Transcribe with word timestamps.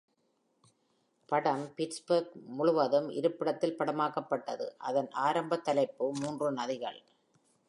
படம் 1.29 1.65
பிட்ஸ்பர்க் 1.77 2.33
முழுவதும் 2.49 3.09
இருப்பிடத்தில் 3.11 3.77
படமாக்கப்பட்டது; 3.79 4.67
அதன் 4.81 5.09
ஆரம்ப 5.19 5.59
தலைப்பு 5.59 6.07
"மூன்று 6.19 6.49
நதிகள்". 6.51 6.99